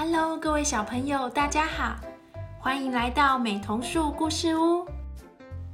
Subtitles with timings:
[0.00, 1.96] Hello，各位小朋友，大家好，
[2.60, 4.86] 欢迎来到美童树故事屋。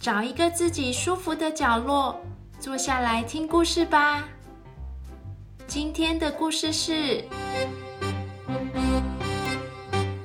[0.00, 2.20] 找一个自己舒服的角落，
[2.58, 4.24] 坐下来听故事吧。
[5.68, 7.22] 今天的故事是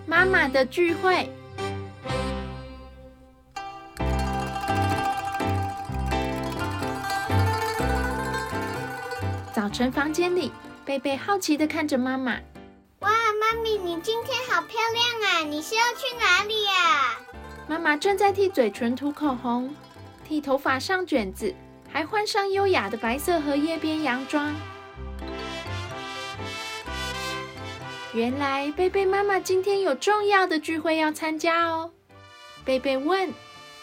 [0.08, 1.30] 妈妈的聚会。
[9.54, 10.52] 早晨，房间里，
[10.84, 12.40] 贝贝好奇的看着妈妈。
[13.04, 15.40] 哇，妈咪，你今天好漂亮啊！
[15.44, 17.18] 你是要去哪里呀？
[17.68, 19.76] 妈妈正在替嘴唇涂口红，
[20.26, 21.54] 替头发上卷子，
[21.92, 24.56] 还换上优雅的白色荷叶边洋装。
[28.14, 31.92] 原来贝贝妈妈今天有重要的聚会要参加哦。
[32.64, 33.34] 贝贝问：“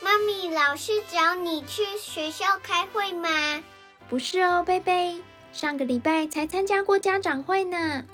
[0.01, 3.63] 妈咪，老师找你去学校开会吗
[4.09, 5.21] ？”“不是哦，贝贝。”
[5.53, 8.05] 上个礼拜才参加过家长会呢。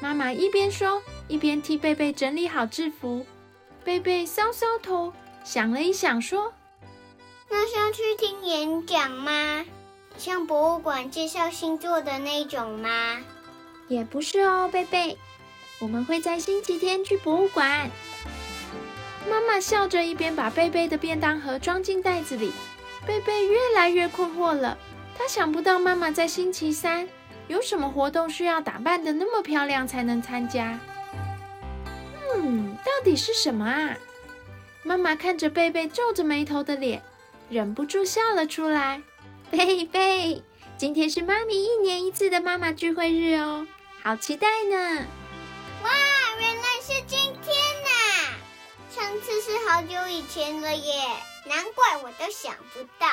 [0.00, 3.26] 妈妈一边说，一边替贝贝整理好制服。
[3.84, 5.12] 贝贝搔搔头，
[5.44, 6.52] 想了一想，说
[7.50, 9.64] ：“那是要去听演讲吗？
[10.16, 13.18] 像博物馆介绍星座的那种吗
[13.88, 15.18] ？”“也不是哦，贝贝。
[15.80, 17.90] 我们会在星期天去博物馆。”
[19.28, 22.52] 妈妈笑着，一边把贝贝的便当盒装进袋子里。
[23.06, 24.78] 贝贝越来越困惑了。
[25.16, 27.08] 他想不到妈妈在星期三
[27.48, 30.78] 有什么活动需要打扮的那么漂亮才能参加。
[32.34, 33.96] 嗯，到底是什么啊？
[34.84, 37.02] 妈妈看着贝贝皱着眉头的脸，
[37.50, 39.02] 忍不住笑了出来。
[39.50, 40.42] 贝贝，
[40.76, 43.66] 今天是妈咪一年一次的妈妈聚会日哦，
[44.02, 45.06] 好期待呢！
[45.82, 45.90] 哇，
[46.38, 47.88] 原来是今天呐！
[48.94, 50.92] 上次是好久以前了耶，
[51.46, 53.08] 难怪我都想不到。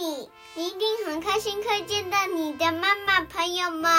[0.00, 3.90] 你一定很开心可以见到你的妈妈朋友们。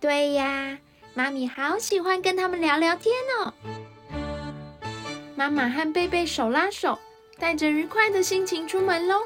[0.00, 0.78] 对呀，
[1.14, 3.52] 妈咪好喜欢跟他们聊聊天哦。
[5.34, 6.98] 妈妈和贝贝手拉手，
[7.38, 9.22] 带着愉快的心情出门喽。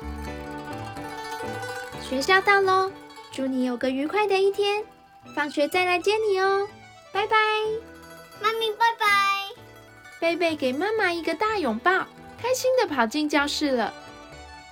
[2.08, 2.90] 学校到喽，
[3.32, 4.84] 祝你有个愉快的一天。
[5.36, 6.66] 放学再来接你哦，
[7.12, 7.36] 拜拜。
[8.42, 9.06] 妈咪，拜拜。
[10.18, 12.06] 贝贝给妈妈一个大拥抱，
[12.42, 13.94] 开心的跑进教室了。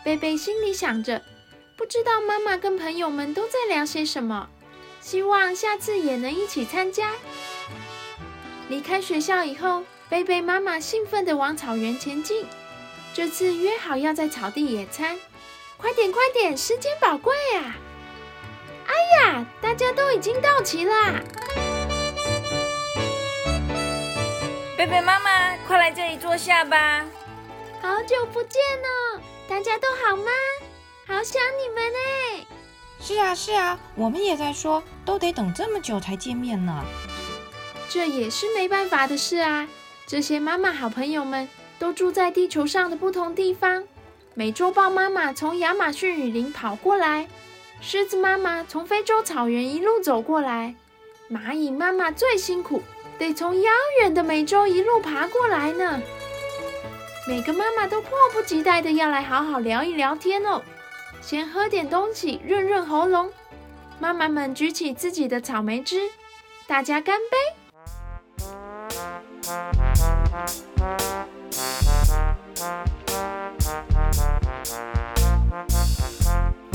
[0.09, 1.21] 贝贝心里想着，
[1.77, 4.49] 不知道妈妈跟朋友们都在聊些什么，
[5.03, 7.13] 希望下次也能一起参加。
[8.71, 12.47] 离开学校以后，贝贝妈妈兴奋地往草原前进。
[13.13, 15.21] 这次约好要在草地野餐，
[15.77, 17.77] 快点快点，时间宝贵啊！
[18.87, 18.95] 哎
[19.27, 21.21] 呀，大家都已经到齐啦！
[24.75, 27.05] 贝贝妈妈，快来这里坐下吧。
[27.83, 29.08] 好久不见了。
[29.49, 30.31] 大家都好吗？
[31.07, 32.47] 好想你们哎！
[33.01, 36.85] 是啊是啊，我们也在说，都得等这么久才见面呢。
[37.89, 39.67] 这也是没办法的事啊。
[40.07, 41.49] 这些妈妈好朋友们
[41.79, 43.85] 都住在地球上的不同地方。
[44.35, 47.27] 美洲豹妈妈从亚马逊雨林跑过来，
[47.81, 50.75] 狮子妈妈从非洲草原一路走过来，
[51.31, 52.83] 蚂蚁妈妈最辛苦，
[53.19, 53.73] 得从遥
[54.03, 56.03] 远的美洲一路爬过来呢。
[57.29, 60.63] 每个妈妈都迫不及待的要来好好聊一聊天哦。
[61.21, 63.31] 先喝点东西润润喉咙。
[63.99, 66.09] 妈妈们举起自己的草莓汁，
[66.67, 67.37] 大家干杯。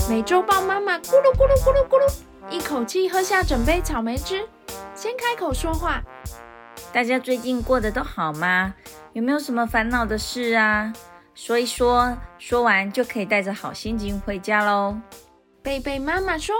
[0.08, 2.14] 美洲豹妈妈咕噜咕噜咕噜咕噜，
[2.48, 4.48] 一口气喝下整杯草莓汁，
[4.94, 6.00] 先开口说话。
[6.92, 8.72] 大家最近过得都好吗？
[9.14, 10.92] 有没有什么烦恼的事啊？
[11.36, 14.96] 说一说，说完就可以带着好心情回家喽。
[15.62, 16.52] 贝贝妈妈说：“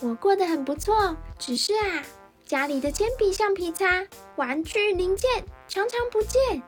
[0.00, 2.04] 我过得很不错，只是啊，
[2.44, 4.06] 家里的铅笔、橡皮擦、
[4.36, 5.30] 玩具零件
[5.66, 6.62] 常常不见。”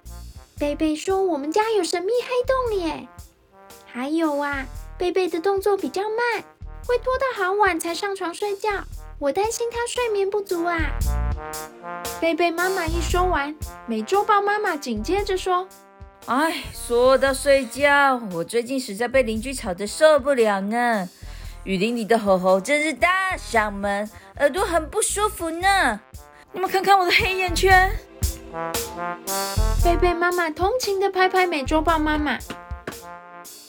[0.59, 3.07] 贝贝说：“我们家有神秘黑洞耶。”
[3.85, 4.65] 还有啊，
[4.97, 6.43] 贝贝的动作比较慢，
[6.87, 8.71] 会拖到好晚才上床睡觉。
[9.19, 10.79] 我担心他睡眠不足啊。
[12.21, 13.55] 贝贝妈妈一说完，
[13.87, 15.67] 美洲豹妈妈紧接着说
[16.27, 21.09] ：“哎，说到睡觉，我最近实在被邻居吵得受不了呢。
[21.65, 24.09] 雨林里的吼吼真是大嗓门，
[24.39, 26.01] 耳朵很不舒服呢。
[26.53, 27.91] 你们看看我的黑眼圈。”
[29.85, 32.39] 贝贝妈妈同情的拍拍美洲豹妈妈：“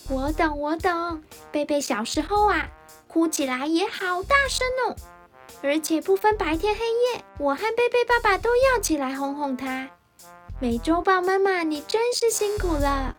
[0.09, 1.21] 我懂，我懂。
[1.51, 2.67] 贝贝小时候啊，
[3.07, 4.95] 哭起来也好大声哦。”
[5.63, 9.89] 而且不分白天黑夜，我和贝贝爸爸都要起来哄哄他。
[10.59, 13.15] 美洲豹妈妈，你真是辛苦了。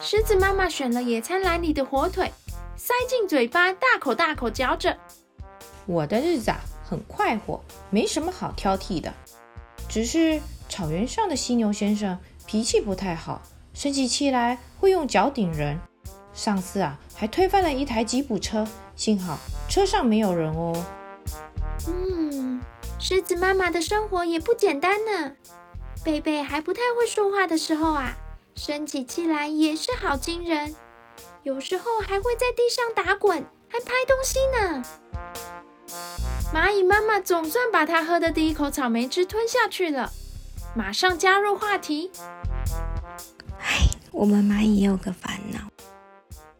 [0.00, 2.32] 狮子妈妈选了野餐篮里的火腿，
[2.76, 4.96] 塞进嘴巴，大口大口嚼着。
[5.84, 9.12] 我的日子啊，很快活，没什么好挑剔的。
[9.88, 13.42] 只是草原上的犀牛先生脾气不太好，
[13.74, 15.78] 生起气来会用脚顶人。
[16.32, 18.66] 上次啊，还推翻了一台吉普车，
[18.96, 19.38] 幸好
[19.68, 20.72] 车上没有人哦。
[21.88, 22.60] 嗯，
[22.98, 25.32] 狮子妈妈的生活也不简单呢。
[26.04, 28.16] 贝贝还不太会说话的时候啊，
[28.54, 30.74] 生起气来也是好惊人，
[31.42, 34.84] 有时候还会在地上打滚，还拍东西呢。
[36.52, 40.12] 蚂蚁妈妈总算把它喝的第一口草莓汁吞下去了，
[40.74, 42.10] 马上加入话题。
[43.60, 45.60] 唉，我们蚂蚁也有个烦恼，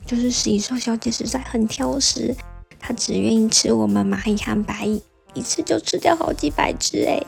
[0.06, 2.34] 就是食蚁兽小姐实在很挑食，
[2.78, 5.02] 她只愿意吃我们蚂蚁和白蚁，
[5.34, 7.22] 一次就吃掉好几百只哎。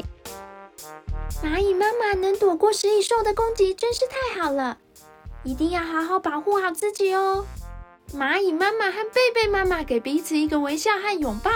[1.42, 4.78] 蚂蚁妈妈能躲过食蚁兽的攻击，真是太好了！
[5.42, 7.44] 一定要好好保护好自己哦。
[8.14, 11.50] 蚂蚁妈妈和贝贝妈妈给彼此一个微笑和拥抱。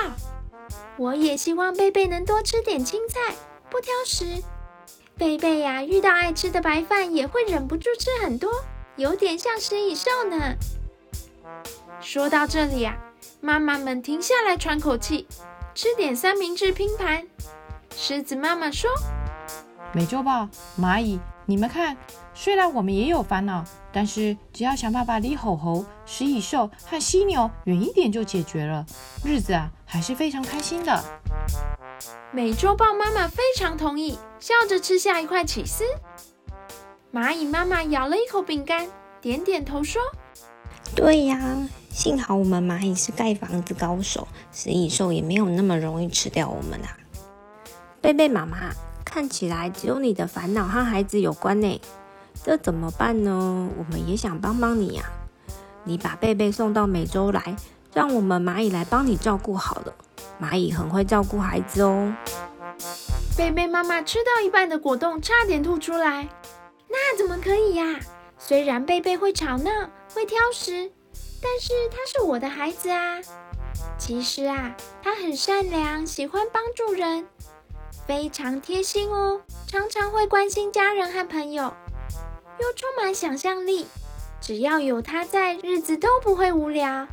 [0.97, 3.35] 我也希望贝贝能多吃点青菜，
[3.71, 4.43] 不挑食。
[5.17, 8.51] 贝贝呀，遇到爱吃的白饭也会忍不住吃很多，
[8.97, 10.55] 有点像食蚁兽呢。
[12.01, 12.97] 说到这里啊，
[13.41, 15.27] 妈妈们停下来喘口气，
[15.79, 17.25] 吃点三明治拼盘。
[17.97, 18.91] 狮子妈妈说。
[19.93, 21.97] 美洲豹、蚂蚁，你们看，
[22.35, 28.85] 虽然我们也有烦恼，但是只要想办法离吼吼、食蚁兽和犀牛远一点就解决了，
[29.25, 31.05] 日子啊还是非常开心的。
[32.33, 35.85] 美洲豹妈妈非常同意，笑着吃下一块起司。
[37.13, 38.89] 蚂蚁妈妈咬了一口饼干，
[39.21, 40.03] 点点头说
[40.97, 41.39] ：“对呀，
[41.91, 46.97] 幸好我们蚂蚁是盖房子高手，食蚁兽也没有那么容易吃掉我们啊。”
[48.01, 48.71] 贝贝妈妈。
[49.11, 51.81] 看起来只有你的烦恼和孩子有关呢，
[52.45, 53.71] 这怎么办呢？
[53.79, 55.03] 我们也想帮帮你呀。
[55.85, 57.57] 你把贝贝送到美洲来，
[57.95, 59.95] 让我们蚂蚁来帮你照顾好了。
[60.39, 62.15] 蚂蚁很会照顾孩子哦。
[63.37, 66.29] 贝贝妈妈吃到一半的果冻差点吐出来，
[66.89, 67.99] 那怎么可以呀？
[68.37, 69.71] 虽然贝贝会吵闹、
[70.15, 70.93] 会挑食，
[71.43, 73.21] 但是他是我的孩子啊。
[73.99, 77.27] 其实啊，他很善良，喜欢帮助人。
[78.07, 81.75] 非常贴心哦，常常会关心家人和朋友，
[82.59, 83.87] 又充满想象力。
[84.41, 87.07] 只要有他在，日子都不会无聊。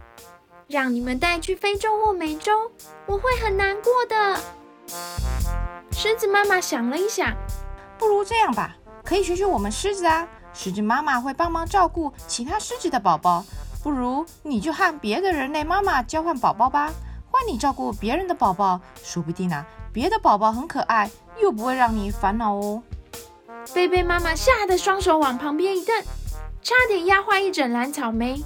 [0.68, 2.72] 让你们带去非洲或美洲，
[3.06, 4.40] 我会很难过的。
[5.92, 7.36] 狮子妈妈想了一想，
[7.98, 10.28] 不如这样吧，可以学学我们狮子啊。
[10.54, 13.44] 狮子妈妈会帮忙照顾其他狮子的宝宝，
[13.86, 16.92] 不如你就和别的人类妈妈交换宝宝吧，
[17.30, 19.64] 换你照顾别人的宝宝，说不定啊。
[19.94, 21.08] 别的宝宝很可爱，
[21.40, 22.82] 又不会让你烦恼哦。
[23.76, 26.04] 贝贝妈妈吓得双手往旁边一蹬，
[26.64, 28.44] 差点压坏一整篮草莓。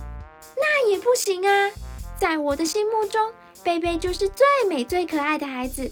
[0.58, 1.72] 那也不行啊！
[2.18, 3.32] 在我的心目中，
[3.64, 5.90] 贝贝就是最美最可爱的孩子。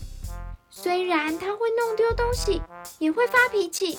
[0.69, 2.61] 虽然他会弄丢东西，
[2.99, 3.97] 也会发脾气，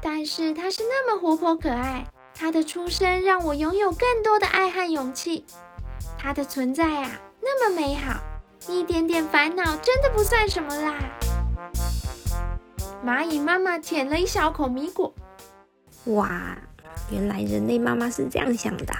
[0.00, 2.06] 但是他是那么活泼可爱。
[2.40, 5.44] 他的出生让我拥有更多的爱和勇气。
[6.16, 7.10] 他的存在啊，
[7.42, 8.18] 那么美好。
[8.66, 10.94] 一点点烦恼真的不算什么啦。
[13.04, 15.12] 蚂蚁妈妈舔了一小口米果，
[16.06, 16.56] 哇，
[17.10, 18.94] 原来人类妈妈是这样想的，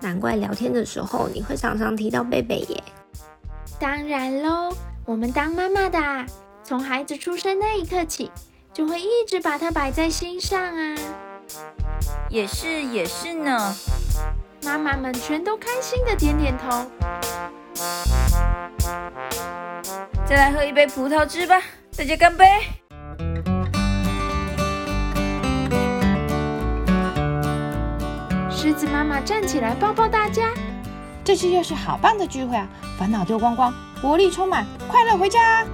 [0.00, 2.82] 难怪聊天的时候你会常常提到贝贝耶。
[3.78, 4.76] 当然喽，
[5.06, 5.98] 我们当妈妈的，
[6.62, 8.30] 从孩子出生那一刻起，
[8.74, 10.96] 就会一直把它摆在心上啊。
[12.28, 13.74] 也是也是呢，
[14.64, 16.90] 妈妈们全都开心的点点头。
[20.26, 21.60] 再来喝一杯葡萄汁吧，
[21.96, 22.44] 大家干杯！
[28.50, 30.50] 狮子妈妈站起来抱抱大家，
[31.22, 32.66] 这次又是好棒的聚会啊！
[32.98, 35.64] 烦恼丢光光，活力充满，快乐回家！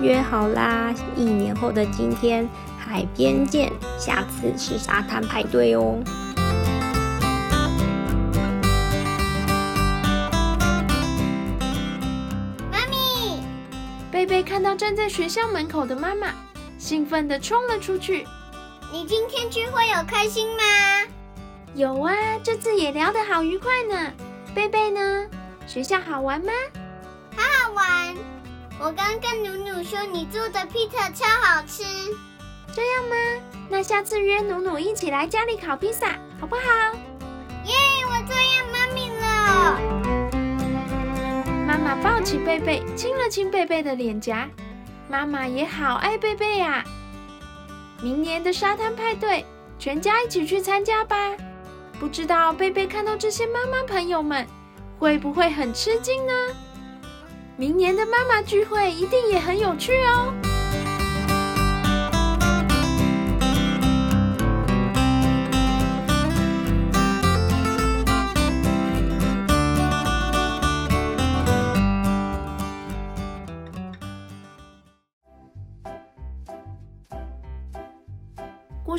[0.00, 2.48] 约好啦，一年后的今天
[2.96, 6.02] 海边见，下次是沙滩派对哦。
[12.72, 13.42] 妈咪
[14.10, 16.28] 贝贝看到站在学校门口的妈妈，
[16.78, 18.26] 兴奋的冲了出去。
[18.90, 20.62] 你今天聚会有开心吗？
[21.74, 24.10] 有啊，这次也聊得好愉快呢。
[24.54, 25.26] 贝贝呢？
[25.66, 26.50] 学校好玩吗？
[27.36, 28.16] 好好玩。
[28.80, 31.84] 我刚跟努努说你做的披萨超好吃。
[32.76, 33.16] 这样吗？
[33.70, 36.60] 那下次约努努一起来家里烤披萨，好不好？
[37.64, 37.72] 耶！
[38.04, 39.80] 我最爱妈咪了。
[41.66, 44.46] 妈妈抱起贝贝，亲了亲贝贝的脸颊。
[45.08, 46.84] 妈妈也好爱贝贝呀。
[48.02, 49.46] 明年的沙滩派对，
[49.78, 51.34] 全家一起去参加吧。
[51.98, 54.46] 不知道贝贝看到这些妈妈朋友们，
[54.98, 56.34] 会不会很吃惊呢？
[57.56, 60.34] 明年的妈妈聚会一定也很有趣哦。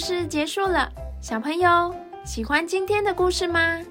[0.07, 3.81] 事结束了，小朋友喜欢今天的故事吗？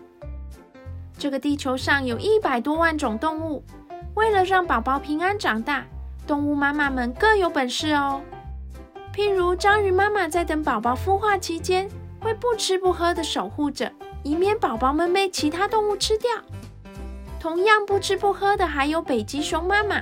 [1.18, 3.62] 这个地球上有一百多万种动物，
[4.14, 5.84] 为了让宝宝平安长大，
[6.26, 8.22] 动物妈妈们各有本事哦。
[9.14, 11.86] 譬如章鱼妈妈在等宝宝孵化期间，
[12.22, 13.92] 会不吃不喝的守护着，
[14.22, 16.30] 以免宝宝们被其他动物吃掉。
[17.38, 20.00] 同样不吃不喝的还有北极熊妈妈，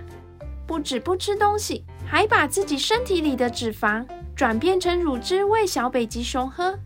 [0.65, 4.05] 不止不吃东西，还把自己身体里的脂肪。
[4.37, 6.77] 转变成乳汁喂小北极熊喝。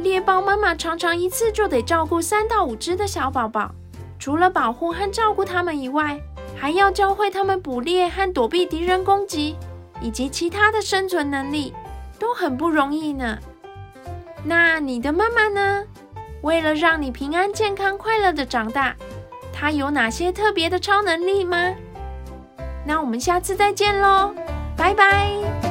[0.00, 3.74] 猎豹妈妈常常一次就得照顾三到五只的小宝宝，
[4.18, 6.20] 除了保护和照顾它们以外，
[6.54, 9.56] 还要教会它们捕猎和躲避敌人攻击，
[10.02, 11.72] 以及其他的生存能力，
[12.18, 13.38] 都很不容易呢。
[14.44, 15.84] 那你的妈妈呢？
[16.42, 18.94] 为了让你平安、健康、快乐的长大，
[19.54, 21.74] 她有哪些特别的超能力吗？
[22.84, 24.34] 那我们下次再见喽，
[24.76, 25.69] 拜拜。